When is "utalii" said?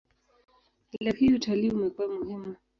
1.33-1.71